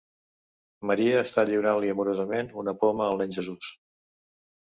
[0.91, 3.69] Maria està lliurant-li amorosament una poma al Nen Jesús.